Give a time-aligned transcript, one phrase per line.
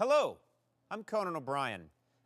[0.00, 0.38] Hello,
[0.90, 1.82] I'm Conan O'Brien,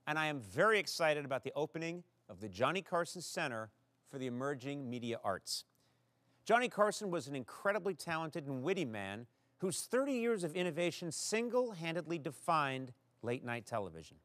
[0.07, 3.73] and I am very excited about the opening of the Johnny Carson Center
[4.09, 5.65] for the Emerging Media Arts.
[6.45, 9.27] Johnny Carson was an incredibly talented and witty man
[9.59, 12.93] whose 30 years of innovation single handedly defined
[13.23, 14.19] late night television.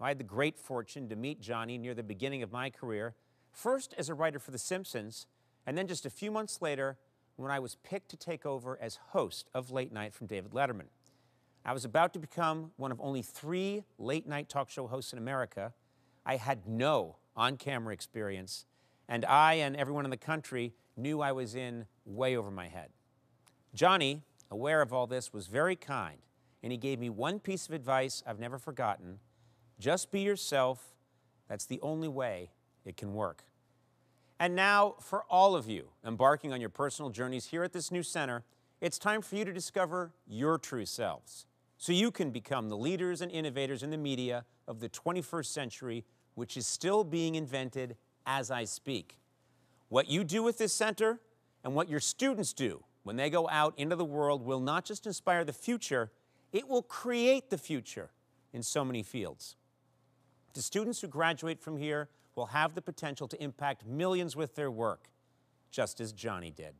[0.00, 3.16] I had the great fortune to meet Johnny near the beginning of my career,
[3.50, 5.26] first as a writer for The Simpsons,
[5.66, 6.96] and then just a few months later
[7.34, 10.86] when I was picked to take over as host of Late Night from David Letterman.
[11.68, 15.18] I was about to become one of only three late night talk show hosts in
[15.18, 15.74] America.
[16.24, 18.64] I had no on camera experience,
[19.06, 22.88] and I and everyone in the country knew I was in way over my head.
[23.74, 26.16] Johnny, aware of all this, was very kind,
[26.62, 29.18] and he gave me one piece of advice I've never forgotten
[29.78, 30.94] just be yourself.
[31.48, 32.50] That's the only way
[32.86, 33.44] it can work.
[34.40, 38.02] And now, for all of you embarking on your personal journeys here at this new
[38.02, 38.42] center,
[38.80, 41.44] it's time for you to discover your true selves
[41.78, 46.04] so you can become the leaders and innovators in the media of the 21st century,
[46.34, 49.18] which is still being invented as I speak.
[49.88, 51.20] What you do with this center
[51.64, 55.06] and what your students do when they go out into the world will not just
[55.06, 56.10] inspire the future,
[56.52, 58.10] it will create the future
[58.52, 59.56] in so many fields.
[60.54, 64.70] The students who graduate from here will have the potential to impact millions with their
[64.70, 65.08] work,
[65.70, 66.74] just as Johnny did.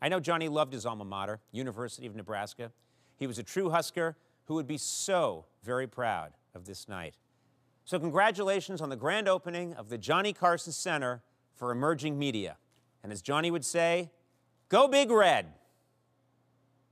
[0.00, 2.72] I know Johnny loved his alma mater, University of Nebraska.
[3.22, 7.18] He was a true Husker who would be so very proud of this night.
[7.84, 11.22] So, congratulations on the grand opening of the Johnny Carson Center
[11.54, 12.56] for Emerging Media.
[13.00, 14.10] And as Johnny would say,
[14.68, 15.46] go Big Red!